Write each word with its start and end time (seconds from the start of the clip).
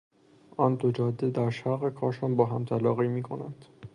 آن 0.57 0.75
دو 0.75 0.91
جاده 0.91 1.29
در 1.29 1.49
شرق 1.49 1.93
کاشان 1.93 2.35
با 2.35 2.45
هم 2.45 2.65
تلاقی 2.65 3.07
میکنند. 3.07 3.65